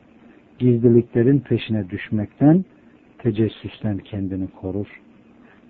[0.59, 2.65] gizliliklerin peşine düşmekten,
[3.19, 5.01] tecessüsten kendini korur.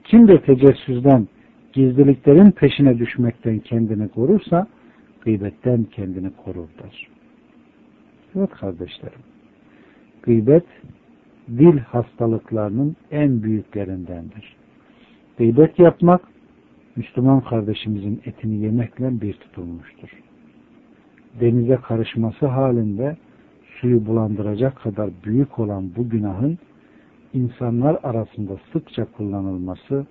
[0.05, 1.29] Kim de tecessüsden,
[1.73, 4.67] gizliliklerin peşine düşmekten kendini korursa
[5.21, 7.09] gıybetten kendini korur der.
[8.37, 9.21] Evet kardeşlerim.
[10.23, 10.65] Gıybet
[11.49, 14.57] dil hastalıklarının en büyüklerindendir.
[15.39, 16.21] Gıybet yapmak
[16.97, 20.09] Müslüman kardeşimizin etini yemekle bir tutulmuştur.
[21.41, 23.17] Denize karışması halinde
[23.81, 26.59] suyu bulandıracak kadar büyük olan bu günahın
[27.35, 30.07] insanlar arasında sıkça kullanılması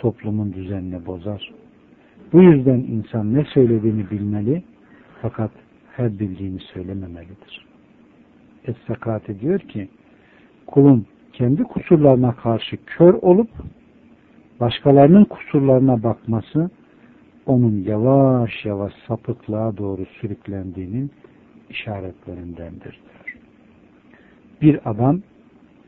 [0.00, 1.52] toplumun düzenini bozar.
[2.32, 4.62] Bu yüzden insan ne söylediğini bilmeli
[5.22, 5.50] fakat
[5.92, 7.66] her bildiğini söylememelidir.
[8.64, 9.88] Es-Sakati diyor ki
[10.66, 13.50] kulun kendi kusurlarına karşı kör olup
[14.60, 16.70] başkalarının kusurlarına bakması
[17.46, 21.10] onun yavaş yavaş sapıklığa doğru sürüklendiğinin
[21.70, 23.00] işaretlerindendir.
[24.62, 25.20] Bir adam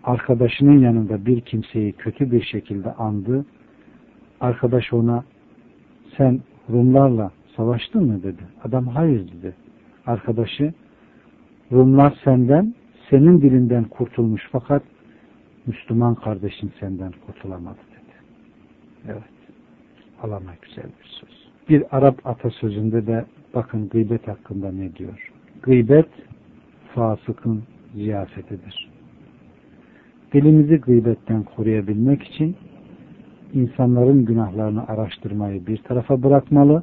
[0.05, 3.45] arkadaşının yanında bir kimseyi kötü bir şekilde andı.
[4.43, 5.25] Arkadaş ona
[6.17, 6.41] sen
[6.71, 8.43] Rumlarla savaştın mı dedi.
[8.65, 9.55] Adam hayır dedi.
[10.07, 10.73] Arkadaşı
[11.73, 12.75] Rumlar senden
[13.11, 14.83] senin dilinden kurtulmuş fakat
[15.67, 18.15] Müslüman kardeşin senden kurtulamadı dedi.
[19.07, 19.33] Evet.
[20.23, 21.49] Alama güzel bir söz.
[21.69, 23.25] Bir Arap atasözünde de
[23.55, 25.31] bakın gıybet hakkında ne diyor.
[25.63, 26.09] Gıybet
[26.95, 27.63] fasıkın
[27.95, 28.89] ziyafetidir.
[30.33, 32.57] Dilimizi gıybetten koruyabilmek için
[33.53, 36.83] insanların günahlarını araştırmayı bir tarafa bırakmalı,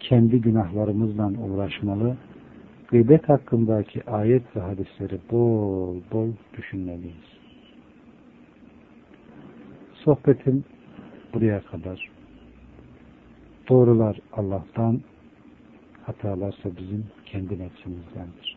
[0.00, 2.16] kendi günahlarımızla uğraşmalı,
[2.88, 7.32] gıybet hakkındaki ayet ve hadisleri bol bol düşünmeliyiz.
[9.94, 10.64] Sohbetim
[11.34, 12.10] buraya kadar.
[13.68, 15.00] Doğrular Allah'tan,
[16.02, 18.56] hatalarsa bizim kendi nefsimizdendir.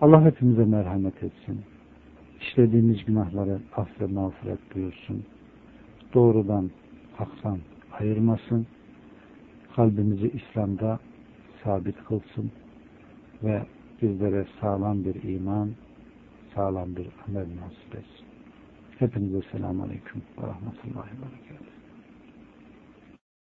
[0.00, 1.60] Allah hepimize merhamet etsin.
[2.40, 5.24] İşlediğimiz günahları af ve mağfiret buyursun.
[6.14, 6.70] Doğrudan,
[7.16, 7.58] haktan
[7.92, 8.66] ayırmasın.
[9.76, 10.98] Kalbimizi İslam'da
[11.64, 12.50] sabit kılsın
[13.42, 13.62] ve
[14.02, 15.70] bizlere sağlam bir iman,
[16.54, 18.26] sağlam bir amel nasip etsin.
[18.98, 21.73] Hepinize selamun aleyküm ve rahmetullahi ve berekatuhu.